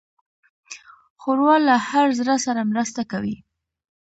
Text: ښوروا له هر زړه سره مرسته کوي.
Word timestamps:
ښوروا 1.21 1.55
له 1.67 1.75
هر 1.89 2.07
زړه 2.19 2.35
سره 2.45 2.61
مرسته 2.71 3.01
کوي. 3.11 3.35